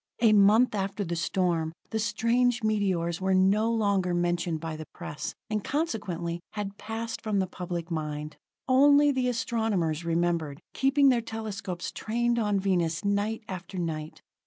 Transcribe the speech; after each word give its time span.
A 0.19 0.33
month 0.33 0.73
after 0.73 1.03
the 1.03 1.15
storm, 1.15 1.73
the 1.91 1.99
strange 1.99 2.63
meteors 2.63 3.21
were 3.21 3.35
no 3.35 3.71
longer 3.71 4.15
mentioned 4.15 4.59
by 4.59 4.75
the 4.75 4.87
press, 4.95 5.35
and 5.47 5.63
consequently, 5.63 6.39
had 6.53 6.79
passed 6.79 7.21
from 7.21 7.37
the 7.37 7.45
public 7.45 7.91
mind. 7.91 8.35
Only 8.67 9.11
the 9.11 9.29
astronomers 9.29 10.03
remembered, 10.03 10.59
keeping 10.73 11.09
their 11.09 11.21
telescopes 11.21 11.91
trained 11.91 12.39
on 12.39 12.59
Venus 12.59 13.05
night 13.05 13.43
after 13.47 13.77
night. 13.77 14.23